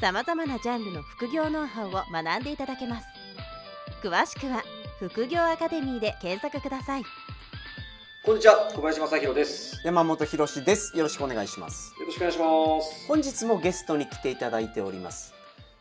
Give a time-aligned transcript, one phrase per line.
[0.00, 3.06] さまざまなジャンルの副業ノウハウを学んでいただけます
[4.00, 4.62] 詳しくは
[5.00, 7.02] 副業アカデミーで検索ください
[8.24, 9.80] こんにちは、小林正弘です。
[9.84, 10.94] 山本博史です。
[10.94, 11.94] よろしくお願いします。
[11.98, 13.08] よろしくお願いします。
[13.08, 15.32] 本日もゲストに来ていただいております。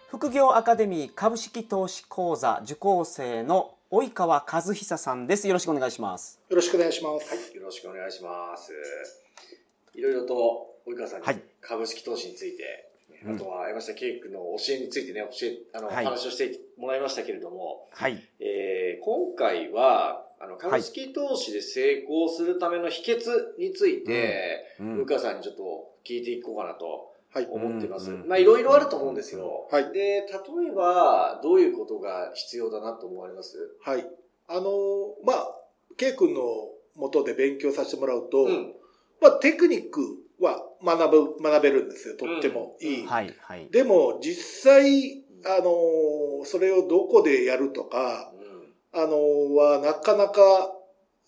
[0.07, 5.47] 副業アカデミー株式投資講座受講生の及川和久さんです。
[5.49, 6.39] よろしくお願いします。
[6.47, 7.29] よろしくお願いします。
[7.29, 8.71] はい、よろしくお願いします。
[9.93, 12.86] いろいろと、及川さんにはい株式投資について、
[13.25, 18.21] うんあとは山下圭君の教えについてね、教え、あの、はいお話をしてもらいましたけれども、はい。
[18.39, 23.19] えー今回は、あの、株式投資で成功するための秘訣
[23.57, 27.47] について、うん及川さんにちょっと聞いていこうかなとはい。
[27.49, 28.11] 思ってます。
[28.11, 29.67] うんうんまあ、いろいろあると思うんですよ。
[29.71, 33.57] はいで、例えば、どういうことが必要だなと思われます？
[33.81, 34.07] はい。
[34.47, 34.65] あのー
[35.25, 35.55] まあ、
[35.97, 36.41] ケイ君の
[36.95, 38.73] 元で勉強させてもらうと、うん。
[39.21, 40.01] まあ、テクニック
[40.39, 42.15] は学ぶ、学べるんですよ。
[42.15, 43.01] とってもいい。
[43.01, 43.33] うんはい。
[43.39, 43.69] はい。
[43.71, 44.35] でも、実
[44.71, 50.71] 際、あのーそれをどこでやるとか、うんあのーは、なかなか、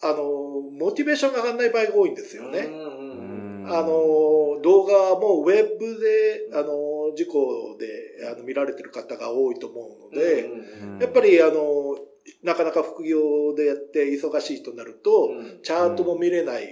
[0.01, 2.59] あのーモチベーションが上がらない場合が多いんですよね。
[2.59, 11.97] うんうんうんあのー動画もウェブで、あのー事故であの見られてる方が多いと思うので、うんうんやっぱりあの、
[12.43, 16.67] なかなか副業でやって忙しいとなると、うんチャートも見れない。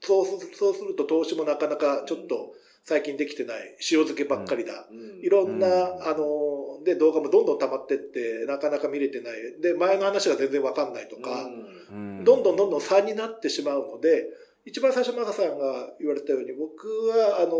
[0.00, 2.54] そうすそうすると投資もなかなかちょっと
[2.84, 3.76] 最近できてない。
[3.80, 4.86] 塩漬けばっかりだ。
[4.90, 9.60] うんいろんな、うんあの、で、動画もどんどん溜まってって、なかなか見れてない。
[9.60, 11.44] で、前の話が全然わかんないとか、
[11.90, 14.24] うんどんどんどんどん差になってしまうので、
[14.64, 17.54] 一番最初、マカさんが言われたように、僕は、あの、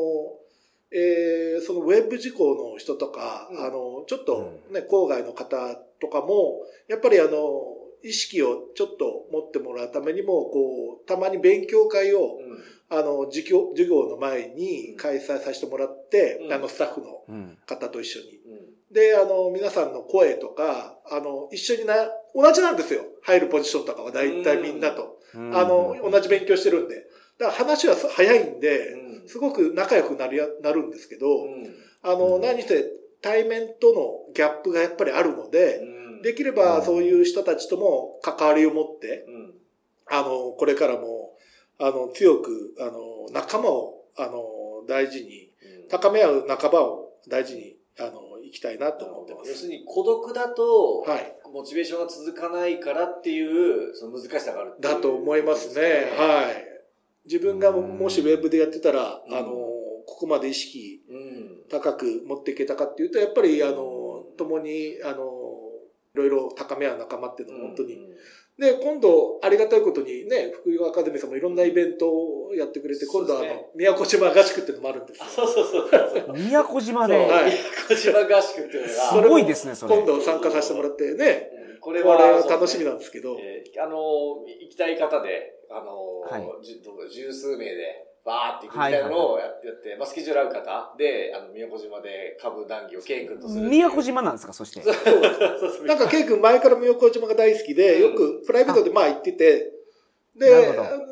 [0.91, 7.31] えーそのウェブ事項の人とか、うんあの、ちょっとね、郊外の方とかも、やっぱりあの、
[8.03, 12.59] 意識をちょっと持ってもらうためにも、こう、たまに勉強会を、うん
[12.91, 17.59] あの、授業、授業の前に開催させてもらって、うんあの、スタッフのうん。
[17.67, 18.39] 方と一緒に。
[18.47, 21.95] うんで、あの、皆さんの声とか、あの、一緒にな、
[22.35, 23.05] 同じなんですよ。
[23.21, 25.19] 入るポジションとかは大体みんなと。
[25.35, 26.95] うんあの、同じ勉強してるんで。
[27.39, 32.83] だから話は早いんで、うんすごく仲良くなりや、なるんですけど、うんあの、うん何せ
[33.21, 39.55] 対面とのギャップがやっぱりあるので、うんできればそういう人たちとも関わりを持って、うん
[40.11, 41.35] あの、これからも、
[41.79, 49.51] あの、強く、あの、仲間を、あの、大事に、うん高め合う仲間を大事に、あの、行きたいなと思ってます。
[49.51, 51.35] 要するに孤独だと、はい。
[51.51, 55.83] モチベーションが続かないからっていう、その難しさがあるだと思いますね。
[55.83, 56.19] い。
[56.19, 56.65] はい。
[57.25, 61.63] 自分がもしウェブでやってたら、うんあの、ここまで意識うん。
[61.71, 65.38] 高く持っていけたかっていうと、やっぱり、あの、共に、あの、い
[66.19, 67.95] ろいろ高め合う仲間っていうのは本当に。
[67.95, 68.09] うん
[68.59, 75.29] で、今度、ありがたいことにね、福井アカデミーさんもいろんなイベントをやってくれて、今度はあの、宮古島合宿っていうのもあるんですよあ。
[75.29, 76.35] そうそうそうそう。
[76.35, 77.15] 宮古島で。
[77.15, 79.97] はい宮古島合宿っていうのが、すごいですね、それ。
[79.97, 86.25] 今度参加させてもらってね、これはは楽しみなんですけど、えーあのー、行きたい方で、あの
[87.09, 90.95] 十数名で、バーって行くみたいなのをやって、やってまあ、スケジュール合う方。
[90.99, 93.69] で、あの、宮古島で株談義をケイ君とする。
[93.69, 94.83] 宮古島なんですか、そして。
[95.87, 98.13] なんか、ケイ君前から宮古島が大好きで、うん。
[98.13, 99.73] よくプライベートでまあ行ってて、
[100.39, 100.47] で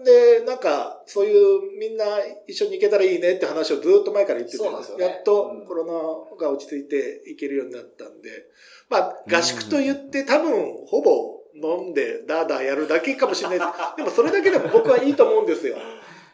[0.05, 2.05] で、なんか、そういうみんな
[2.47, 5.05] 一緒に行けたらいいねって話をずっと前から言ってて、そうなんですよね。
[5.05, 5.66] やっとうん。
[5.66, 8.31] コロナが落ち着いて行けるようになったんで、
[8.89, 13.59] まあ、合宿と言って多分、ほぼ飲んでダーダーやるだけかもしれない。
[13.59, 13.97] です。
[13.97, 15.77] でもそれだけでも僕はいいと思うんですよ。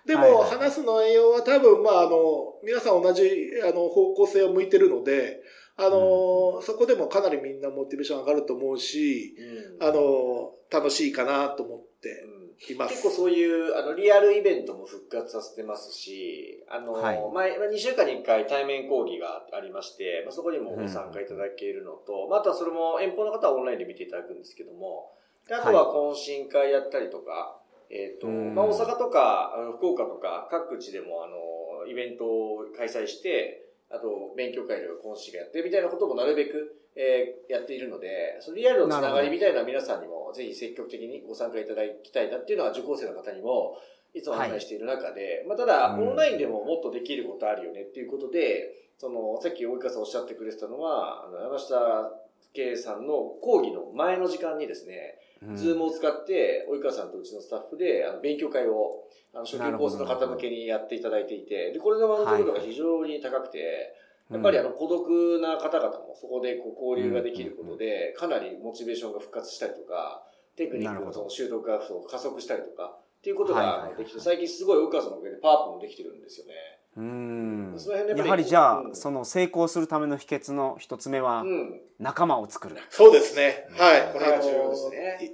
[0.06, 0.50] でも、はいはい。
[0.50, 3.22] 話す内容は多分、まあ、あの、皆さん同じ、
[3.62, 5.40] あの、方向性を向いてるので、
[5.76, 9.87] あの、そこでもかなりみんなモチベーション上がると思うし、うん。
[9.87, 12.75] あの、楽しいかなと思ってうん。
[12.75, 12.94] います。
[12.94, 17.31] 結構そういう、あの、リアルイベントも復活させてますし、あの、はい。
[17.32, 25.12] 前、まあ2週間に1回対面講義がありまして、まあ、そこにもご参加いただけるのと、まあ、あとはそれも遠方の方はオンラインで見ていただくんですけども、
[25.48, 27.62] であとは懇親会やったりとか、
[27.93, 28.55] えっ、と、うん。
[28.55, 43.77] まあ、大阪とか、あの福岡とか、各地でも、あの、イベントを開催して、あと、勉強会とか懇親会やってみたいなこともなるべく、えーやっているので、そのリアルのつながりみたいな皆さんにも、ぜひ積極的にご参加いただきたいなっていうのは、受講生の方にも、
[44.15, 46.09] いつも案内している中で、まあ、ただ、うん。
[46.09, 52.11] オンラインでももっとできることあるよねっていうことで、その、さっき及川さんおっしゃってくれてたのは、あの、山下
[52.55, 55.21] 介さんの講義の前の時間にですね、うん
[55.56, 59.05] Zoom を使って、及川さんとうちのスタッフで、あの、勉強会を、
[59.35, 63.94] あの、初級コースの方向けにやっていただいていて、で、これの満足度が非常に高くて、
[64.31, 70.25] やっぱりあの、孤独な方々もそこでこう交流ができることで、かなりモチベーションが復活したりとか、
[70.56, 76.55] テクニックのその習得が加速したりとか、っていうことができて、最近すごい及川さんのおかげでパワーアップもできてるんですよね。
[76.94, 77.77] うん
[78.17, 81.81] やはりじゃあ、うんその成功するための秘訣の一つ目はうん。
[81.99, 83.67] 仲間を作る、そうですね。
[83.79, 84.03] はい。
[84.12, 85.19] ここれが重要ですね。
[85.23, 85.31] い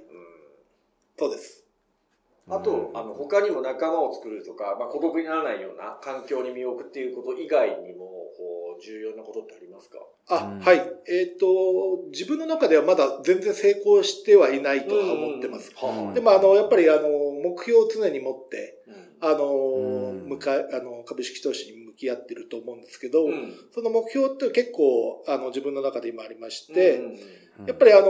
[1.17, 1.65] そうです。
[2.47, 8.05] あと、あの、他にも仲間を作るとか、まあ、孤独にならないような環境に身を置くっていうこと以外にも、
[8.37, 9.99] こう、重要なことってありますか？
[10.29, 10.77] あ、うんはい。
[11.07, 15.71] えっ、と、自分の中ではまだ全然成功してはいないとは思ってます。
[15.83, 20.29] うんでも、あの、やっぱり、あの、目標を常に持って、うんあの、うん。
[20.29, 23.53] 向かい、あの、株式投資に向き合ってると思うんですけど、うん。
[23.73, 26.97] その目標って結構、あの、自分の中で今ありまして、
[27.57, 27.67] うん。
[27.67, 28.07] やっぱりあの、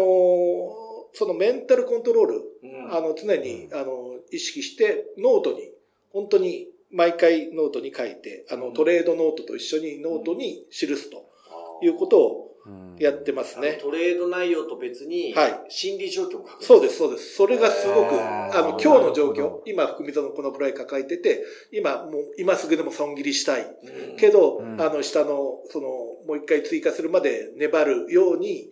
[1.14, 2.96] そのメンタルコントロール、うん。
[2.96, 5.72] あの、常に、あの、意識して、ノートに、
[6.12, 11.30] 本当に、毎回ノートに書いて、あの、トレードノートと一緒にノートに記すと
[11.84, 12.49] いうことをうん
[12.98, 13.80] やってますね。
[13.82, 16.66] トレード内容と別に、はい心理状況も書く。
[16.66, 17.36] そうです、そうです。
[17.36, 23.62] それがすごく、あの、今日の状況今、含み損のこのくらい抱えてて、今、もう、今すぐでも損切りしたい。
[23.62, 25.88] うんけど、うんあの、下の、その、
[26.28, 28.70] もう一回追加するまで粘るように、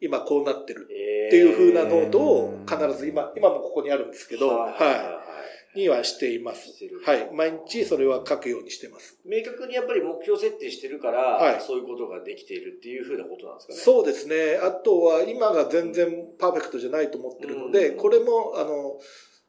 [0.00, 4.80] 今こうなってるっていう風なノートを必ず今、今もここにあるんですけど、はい。
[5.74, 6.72] にはしています。
[7.04, 7.30] はい。
[7.32, 9.18] 毎日それは書くようにしてます。
[9.24, 13.78] 明確にやっぱり目標設定してるから、はいそういうことができているっていうふうなことなんですかね。
[13.78, 14.58] そうですね。
[14.62, 16.08] あとは今が全然
[16.38, 18.98] パーフェクトじゃないと思ってるので、うんこれも、あの、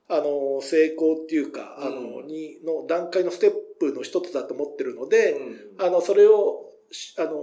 [0.10, 7.34] あの、成功っていうか、あの、うんに、の段階のステップの一つだと思ってるので、うんあの、それを、しあの、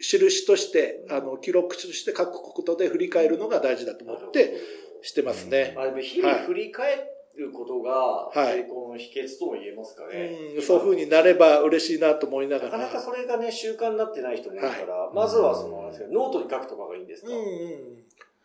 [0.00, 4.56] 印として、あの、記録として書くことで振り返るのが大事だと思って
[5.02, 5.74] してますね。
[5.78, 7.06] あでも日々振り返
[7.40, 7.90] ることが
[8.28, 10.38] はい成功の秘訣とも言えますかね。
[10.56, 12.64] うん、そういう風になれば嬉しいなと思いなが。
[12.66, 18.04] なからなかそれがね、習慣になってない人もいるから、はいまずはその、ノートに書くとかがいいんですか、うんうん。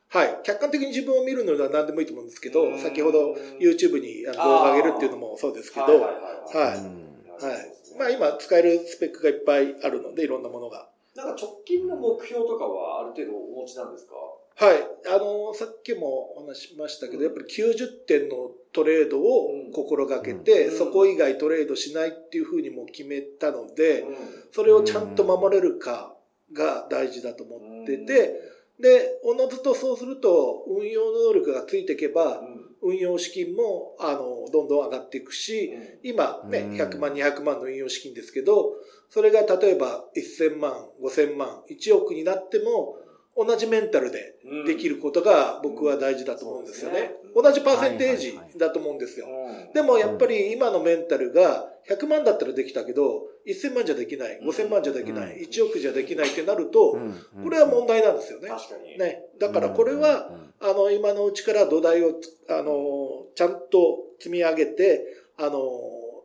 [0.10, 0.40] はい。
[0.44, 6.00] 客観的に自分を見るのは何でもいいと思うんですけどう、ん先ほど YouTube に動画上げるっていうのもそうですけど、はいい。
[6.00, 7.54] ははいはい。
[7.54, 7.66] はい。
[7.66, 10.90] うんまあ今使えるスペックがいっぱいあるので、いろんなものが。
[11.16, 14.12] なんか直近の目標とかはある程度お持ちなんですか？
[14.58, 14.78] はい。
[15.08, 20.78] あの、さっきもお話ししましたけど、やっぱり90点のトレードを心がけて、うん。
[20.78, 24.16] そこ以外トレードしないっていうふうにも決めたので、うん。
[24.54, 26.16] それをちゃんと守れるか
[26.54, 28.34] が大事だと思ってて、
[28.80, 32.42] で、おのずとそうすると、運用能力がついていけば、
[32.82, 35.72] 運用資金も、あの、どんどん上がっていくし、
[36.04, 36.78] 今ね、うん。
[36.78, 38.74] 100万、200万の運用資金ですけど、
[39.10, 42.98] それが例えば1000万、5000万、1億になっても、
[43.38, 47.12] 同じメンタルでうんできることが僕は大事だと思うんですよね。
[47.36, 49.28] 同じパーセンテージだと思うんですよ。
[49.28, 58.48] うんでもやっぱり今のメンタルが100万だったらできたけど、1000万じゃできない、5000万じゃできない、うん1億じゃできないってなると、うんこれは問題なんですよね。
[58.48, 58.98] 確かに。
[58.98, 59.24] ね。
[59.40, 60.32] だからこれは、
[60.62, 65.06] あの、今のうちから土台をつ、あの、ちゃんと積み上げて、
[65.38, 65.60] あの、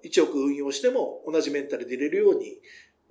[0.04, 2.58] 1億運用しても同じメンタルで入れるように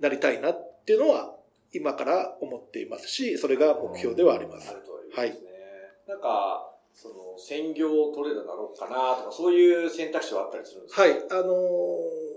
[0.00, 1.36] なりたいなっていうのは、
[1.72, 4.74] 今から思っていますし、それが目標ではありますあ。
[4.74, 5.50] るといいですね。
[6.08, 11.02] なんか、その、専業トレーダーなのかなとか、そういう選択肢はあったりするんですか？
[11.02, 11.12] はい。
[11.30, 12.29] あのー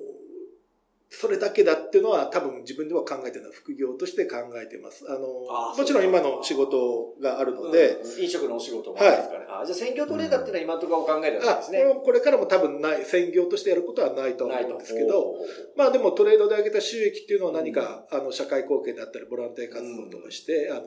[1.20, 5.05] それだけだっていうのは多分自分では考えてるのは副業として考えてます。
[5.08, 9.46] あのーあーもちろん今の仕事があるので、うん飲食のお仕事もですかね。
[9.48, 11.84] あじゃあ専業トレーダーっていうのは今のところお考えないあですね。
[12.03, 15.36] これからも多分ない、専業としてやることはないと思うんですけど、
[15.75, 20.82] まあでもトレードで上げた収益っていうのは何か、あの、社会貢献だったり、ボランティア活動とかして、あの、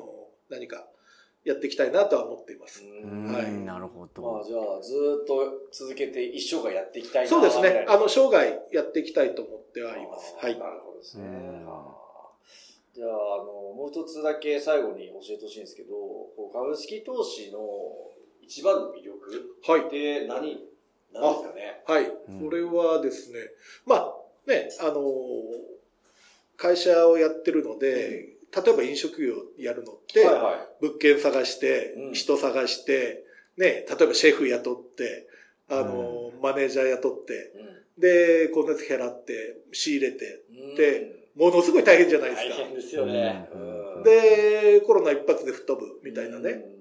[0.50, 0.87] 何か
[1.46, 2.84] やっていきたいなとは思っています。
[2.84, 7.86] うんはいなるほまどあじゃあ、ずーっと続けて一生涯やっていきたいなそうですね。
[7.88, 10.34] あの、の、生涯やっていきたいと思ってはいます。
[10.36, 10.58] はい。
[10.58, 11.24] なるほどですね。
[12.92, 13.44] じゃあ、あの、
[13.76, 17.60] もう一つだけ最後に教えてほしいんですけど、こう株式投資の
[18.40, 19.90] 一番の魅力はいっ。
[19.90, 20.66] て何、
[21.12, 21.82] 何ですかね？
[21.86, 22.04] はい。
[22.28, 23.38] うんこれはですね、
[23.84, 24.14] まあ、
[24.46, 25.02] ね、あの、
[26.56, 30.84] 会社をやってるので、例えば飲食業やるのって、はいはい。
[30.84, 33.24] 物件探してうん、人探して、
[33.56, 35.28] ね、例えばシェフ雇って、
[35.68, 37.52] あの、マネージャー雇って、
[37.98, 42.54] で、光熱費払って、仕入れて、うんでものすごい大変じゃないですか。
[42.54, 43.46] 大変ですよね。
[43.52, 46.50] うんうん、で、コロナ一発で吹っ飛ぶみたいなね。
[46.50, 46.76] うん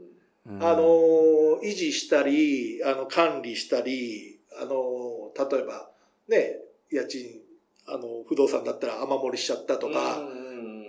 [0.62, 5.90] あの、維持したり、あの、管理したり、あの、例えば、
[6.30, 6.60] ね、
[6.92, 7.42] 家賃、
[7.88, 10.45] あの、不動産だったら雨漏りしちゃったとか、うん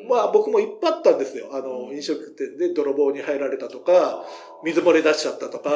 [0.08, 1.48] まあ僕もいっぱいあったんですよ。
[1.52, 4.24] あの、飲食店で泥棒に入られたとか、
[4.64, 5.70] 水漏れ出しちゃったとか。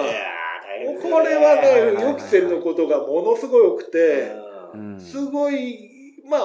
[1.02, 4.32] これはね、予期せぬことがものすごい多くて、
[4.98, 6.40] すごい、まあ、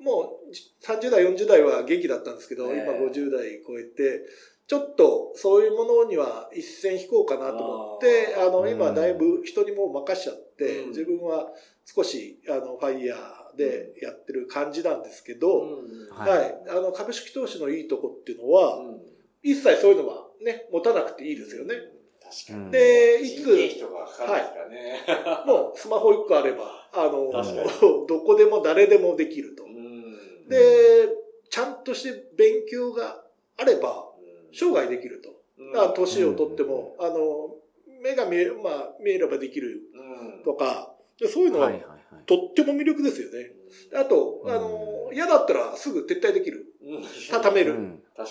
[0.00, 2.82] もう30代、40代は元気だったんですけど、ええ。
[2.82, 4.22] 今50代超えて、
[4.66, 8.70] ちょっとそういうものには一線引こうかなと思って、あの、うん。
[8.70, 10.88] 今だいぶ人にもう任しちゃって、うん。
[10.90, 11.48] 自分は
[11.84, 16.08] 少し、あの、ファイヤーでやってる感じなんですけど、うん。
[16.10, 16.38] はい。
[16.38, 16.54] はい。
[16.68, 19.00] あの、株式投資のいいとこっていうのは、うん。
[19.42, 21.76] 一切そういうのはね、持たなくていいですよね。
[22.22, 22.70] 確かに。
[22.70, 25.44] で、い人つ、件費とかかかるんですからね。
[25.46, 27.32] もうスマホ1個あれば、あの
[28.06, 29.64] どこでも誰でもできると。
[29.64, 30.48] うん。
[30.48, 31.08] で、
[31.48, 33.24] ちゃんとして勉強が
[33.56, 34.06] あれば、
[34.52, 35.40] 生涯できると。
[35.58, 35.72] うん。
[35.72, 37.56] だから年をとっても、あの、
[38.00, 40.02] 目が見え、まあ、見えればできるう
[40.40, 40.42] ん。
[40.44, 41.89] とか、でそういうのははいはいはい
[42.26, 43.52] とっても魅力ですよね。
[43.94, 46.66] あと、あの、嫌だったらすぐ撤退できる。
[46.82, 47.76] うん畳める。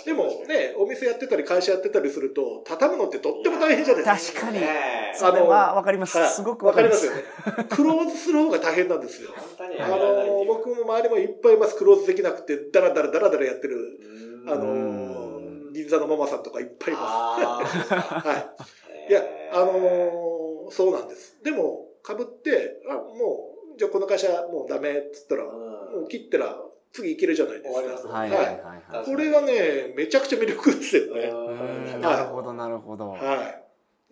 [0.06, 4.42] でもね、お店やってたり会社やってたりすると、畳むのってとっても大変じゃないですか。
[4.42, 7.66] 確かにねそれはわかりますはいすごくわわかりますすかりまよね。
[7.76, 9.30] クローズする方が大変なんですよ。
[9.80, 11.76] あの、僕も周りもいっぱいいます。
[11.76, 13.78] クローズできなくて、ダラダラダラダラやってる、
[14.46, 14.68] うんあのう
[15.70, 17.94] ん、銀座のママさんとかいっぱいいます。
[17.94, 18.54] は
[19.08, 19.12] い。
[19.12, 20.30] いや、あのー
[20.72, 21.38] そうなんです。
[21.44, 25.46] でも、株って、あ、もう、じゃあこの会社もうダメっつったら、
[26.10, 26.58] 切ったら
[26.92, 28.10] 次いけるじゃないですか。
[28.10, 31.32] はいはいはいはいこれがね、めちゃくちゃ魅力ですよね。
[32.00, 33.18] なるほどなるほどは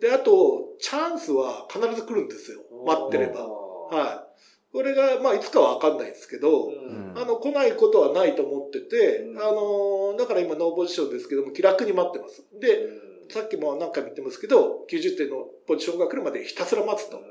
[0.00, 2.60] で、あと、チャンスは必ず来るんですよ。
[2.86, 3.46] 待ってれば。
[3.46, 4.72] はい。
[4.72, 12.44] これが、まあ、いつかはわかんないですけど、うんあの、来ないことはないと思ってて、うんあの、だから今ノーポジションですけども、気楽に待ってます。
[12.58, 12.86] で、
[13.28, 17.16] さっきも何回も言ってますけど、90点のポジションが来るまでひたすら待つと。
[17.16, 17.22] は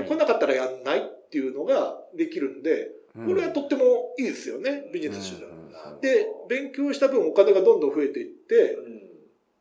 [0.00, 5.50] いで来なかったらやんないっていうのができるんで、うんこれはとってもいいですよね、ビジネス手段。
[5.50, 8.76] うんで、勉強した分お金がどんどん増えていって、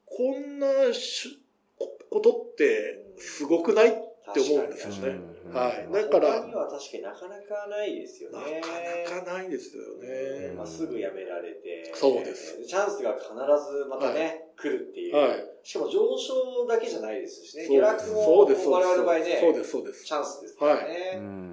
[0.05, 1.39] こんなし
[1.77, 3.89] こことってすごくない？
[3.89, 5.09] って思うんですよね。
[5.09, 5.87] うんはい。
[5.91, 8.61] だか、だからら、他には確かになかなかないですよなね。
[8.61, 10.53] かなかないですよね。
[10.57, 11.91] まあ、すぐ辞められて。
[11.93, 12.65] そうです。
[12.65, 15.15] チャンスが必ずまたね、来るっていう。
[15.15, 15.45] はい。
[15.61, 17.67] しかも上昇だけじゃないですしね。
[17.67, 18.39] 下落も。
[18.39, 20.05] 我々の場合ね、そうです、そうです。
[20.05, 21.19] チャンスですからうね。
[21.19, 21.52] ん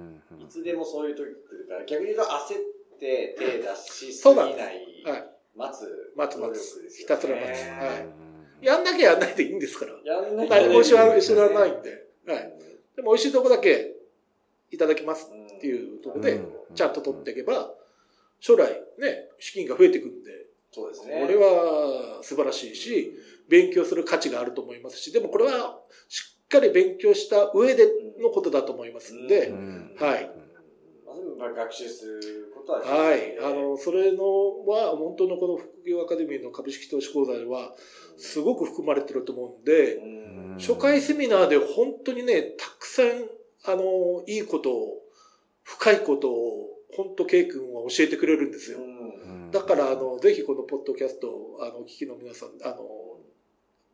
[0.51, 5.29] つでもそういう時来るから、逆に言うと焦って手出しすそうなんでぎない、はい。
[5.55, 6.89] 待つ待つ努力待つですよね。
[6.99, 9.93] ひたすら待つはいうんやんなきゃやんないでいいんですから。
[10.03, 12.07] やんなきゃ何も知らない知らないんで。
[12.27, 12.53] はい。
[12.95, 13.95] でも美味しいとこだけ
[14.69, 17.69] いただきますっっていうところで、うんちゃんと取っていけば、
[18.39, 20.31] 将来ね、資金が増えていくんで、
[20.71, 21.19] そうですね。
[21.19, 23.11] これは素晴らしいし、
[23.49, 27.87] 勉強する価値があると思いますし、でもこれはしっかり勉強した上で
[28.19, 29.95] のことだと思いますんで、うん。
[29.97, 30.29] はい。
[31.55, 33.37] 学習することははい。
[33.39, 37.73] あの、それのは、本当のこの副業アカデミーの株式投資講座では、
[38.17, 40.57] すごく含まれてると思うんで、うん。
[40.59, 43.27] 初回セミナーで本当にね、たくさん、
[43.63, 45.01] あの、いいことを、
[45.63, 48.79] 深いことを、本当、ケイ君は教えてくれるんですよ。
[48.79, 49.51] うん。
[49.51, 53.19] だから、あの、ぜひこのポッドキャストを、あの、お聞きの皆さん、あの、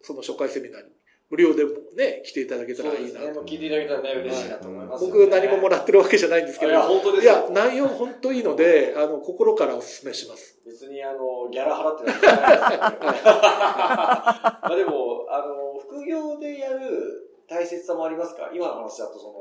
[0.01, 0.91] その初回セミナーに、
[1.29, 3.39] 無料でもね、来ていただけたらいいなそうですね。
[3.45, 5.13] 聞いていただけたらね、嬉しいなと思いますよね。
[5.25, 10.57] 僕何ももらってるわけじゃないんですけど、いや、本当ですよいや、内容本当いいので、あの、心からお勧めします。
[10.65, 12.15] 別にあの、ギャラ払ってない
[13.27, 19.33] まあでも、あの、副業でやる大切さもありますか今の話だと、その、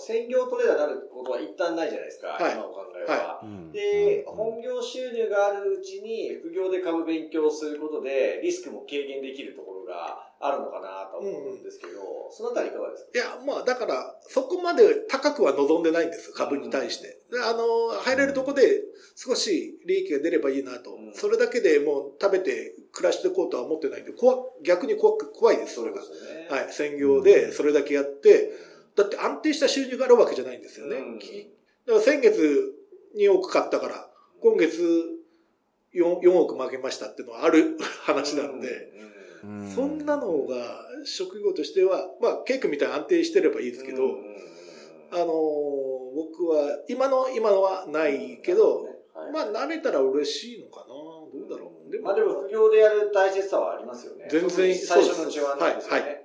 [0.00, 2.52] 専業トレーダーになることは一旦ないじゃないですか、はい。
[2.52, 3.40] 今お考えは。
[3.42, 3.72] うん。
[3.72, 4.34] で、うん。
[4.34, 13.10] 本業収入があるうちに副業で株勉強することでリスクも軽減できるところがあるのかなと思うんですけど、そのあたりいかがですか？
[13.14, 17.18] いや、まあ、だから、そこまで高くは望んでないんです、株に対して。
[17.30, 18.80] であの、入れるとこで
[19.14, 20.94] 少し利益が出ればいいなと。
[20.94, 21.14] うん。
[21.14, 26.00] それだけでもう食べて暮らしていこうとは思ってないんで、怖逆に怖く怖いです、それが。
[26.00, 26.48] ね。
[26.50, 28.50] はい、専業でそれだけやって、
[28.96, 30.96] だって安定した収入があるわけじゃないんですよね。
[30.96, 31.50] うんき
[31.86, 32.74] だから先月
[33.16, 34.08] 2億買ったから、
[34.40, 34.82] 今月
[35.94, 44.36] 4, 4億負けましたっていうのはある 話なんで、うんうんそんなのが職業としては、まあ、ケイ君みたいに安定してればいいですけど、うん
[45.10, 48.84] あのー僕は、今の、今のはないけど、
[49.14, 51.90] はいまあ、慣れたら嬉しいのかなどうだろう。
[51.90, 54.28] でも、まあでも副業でやる大切さはありますよね。
[54.30, 56.00] 全然最初のうちはないですよね。
[56.00, 56.22] はいはうん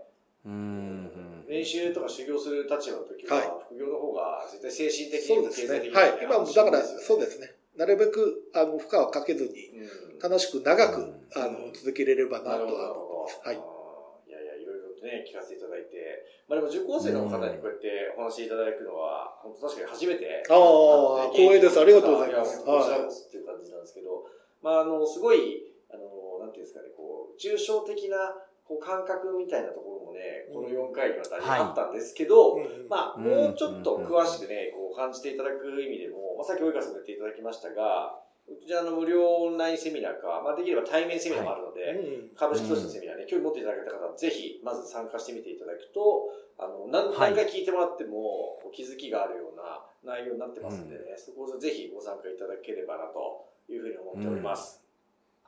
[1.57, 5.89] 練習とか修行する立場の時は、はい副業の方が絶対精神的にも経済的。
[5.89, 6.19] にもはい。
[6.21, 7.51] 今も、だから、そうですね。
[7.75, 9.87] なるべく、あの、負荷をかけずに、うん
[10.17, 13.39] 楽しく長く、うんあの、続けれればなとは思います。。
[13.45, 13.55] はい。
[13.55, 16.25] いやいや、いろいろとね、聞かせていただいて。
[16.49, 20.41] まあでも受講生の方にこうやってお話しいただくのは、本当確かに初めて。
[20.49, 24.25] ああ光栄ですありがとうございますやこちらこそっていう感じなんですけど、
[24.63, 28.33] まああの、すごい、なんていうんですかね、こう、抽象的な、
[28.65, 54.81] こう、感覚みたいなところもね、この4回にわたりあったんですけど、うんまあ、もうちょっと詳しくね、こう、感じていただく意味でも、まあ、さっき及川さんも言っていただきましたが、うちあの、無料オンラインセミナーか、まあ、できれば対面セミナーもあるので、うん株式投資のセミナーね、興味持っていただけた方は、ぜひ、まず参加してみていただくと、あの、何回聞いてもらっても、こう気づきがあるような内容になってますんでね、そこをぜひご参加いただければなというふうに思っております。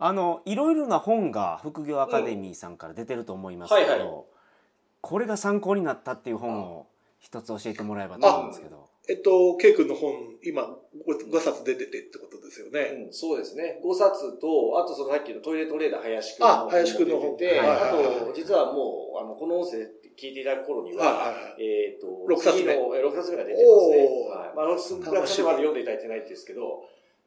[0.02, 4.10] あのいろいろな本が副業アカデミーさんから出てると思いますけど、はいはい
[5.02, 6.88] これが参考になったっていう本を
[7.20, 8.90] 一つ教えてもらえばと思うんですけど。
[9.10, 10.14] えっと、ケイ君の本、
[10.44, 10.78] 今
[11.08, 13.06] 5冊出ててってことですよね。
[13.08, 13.82] うん、そうですね。
[13.84, 19.78] 5冊と、あとそのさっきのトイレトレーダー林くんの本も出てて、はいあはいはいと、実はもう、あの、この音声
[20.16, 23.98] 聞いていただく頃には、はいはいはいえっ、と、六冊目次のえ6冊目が出てますね。
[24.30, 24.56] はい。
[24.56, 26.86] まあ、6冊目まで読んでいただいてないんですけど、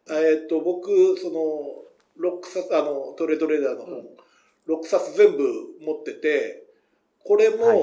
[0.09, 4.09] えっと、僕、その、6冊、あの、トレードレーダーの本、うん
[4.69, 5.43] 6冊全部
[5.81, 6.63] 持ってて、
[7.25, 7.79] これも、はい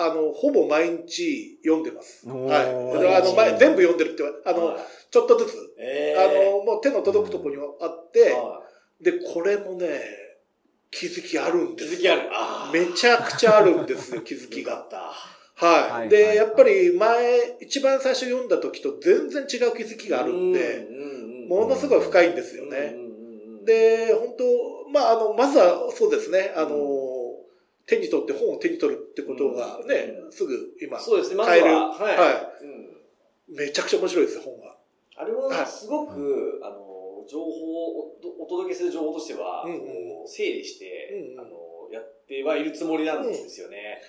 [0.00, 2.24] あの、ほぼ毎日読んでます。
[2.28, 3.16] はい。
[3.16, 8.60] あの、前全部読んでるって言わあの、はいちょっとずつ、えあの、もう手の届くところにあって、は
[9.00, 10.00] で、これもね、
[10.90, 12.28] 気づきあるんいです気づきある。
[12.32, 14.86] あめちゃくちゃあるんですよ、 気づきが。
[15.54, 16.08] はい。
[16.08, 22.94] で、やっぱり前、一番最初読んだ時と全然違う気づきがあるんで、うんものすごい深いんですよね。
[23.64, 26.76] で、本当まあ、あの、まずはそうですね、あの、
[27.88, 31.72] 手に取って本を手に取るってことがね、うんすぐ今、そうですね、まず買える。
[31.72, 31.88] は。
[31.88, 32.16] はい。
[32.16, 34.76] はうんめちゃくちゃ面白いです、本が。
[35.16, 41.50] あれもはいすごく、あの、情報をおお届けする情報としては、うんうんこう整理して、うんうんあの、
[41.90, 44.02] やってはいるつもりなんですよね。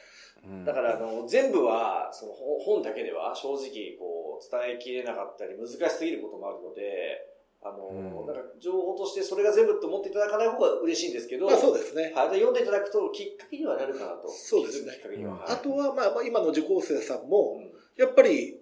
[0.43, 7.28] うんだから、あの、全部は、その本本だけでは正直、こう、伝えきれなかったり、難しすぎることもあるので、
[7.61, 12.13] あの、うんなんか情報としてそれが全部と思っていただかない方が嬉しいんですけど、まあそうですね。
[12.15, 14.29] はい、で読んでいただくときっかけにはなるかなと。
[14.29, 15.45] そうですねきっかけには。
[15.47, 18.57] あとは、まあ、まあ今の受講生さんも、うんやっぱり、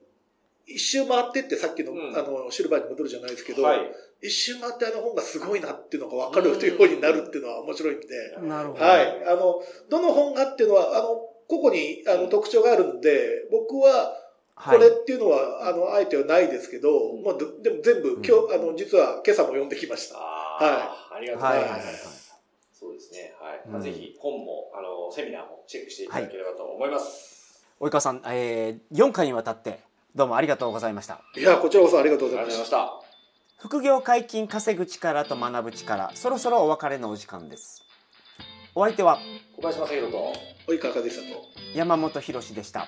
[0.66, 3.80] 一周回ってってさっきの、うんあの、シルバーに戻るじゃないですけど、はい。
[4.20, 8.08] 一周回ってあの本がすごいなっていうのが分かるというようになるっていうのは面白いんで、
[8.42, 8.84] なるほど。
[8.84, 9.24] はい。
[9.28, 14.27] あの、どの本がっていうのは、あの、個々にあの特徴があるんで、僕ははい
[14.64, 20.18] これっていうのは、あの、あえてはないですけど、うんまあ、どでも全部、今日、あの、実は今朝も読んできました。
[20.18, 20.58] あ
[21.12, 21.70] あ、ありがとうございます。
[21.70, 22.28] はいはいはいはい
[22.80, 23.34] そうですね。
[23.42, 23.62] はい。
[23.66, 27.66] うんまあ、ぜひ本も、あの、セミナーもチェックしていただければと思います。
[27.80, 29.80] 及川さん、えー、4回にわたって
[30.16, 31.22] どうもありがとうございました。
[31.36, 32.64] いや、こちらこそありがとうございまし。
[32.66, 33.02] たた。
[33.58, 37.84] 副業解禁稼ぐ力と学ぶ力、そろそろお別れのお時間です。
[38.76, 39.18] お相手は
[39.56, 40.34] 小林正宏と、
[40.68, 41.44] おいかがでしたと。
[41.74, 42.88] 山本博史でした。